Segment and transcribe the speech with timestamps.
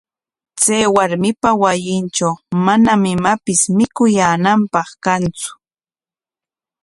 [0.61, 5.49] Chay warmipa wasintraw manam imapis mikuyaananpaq kantsu.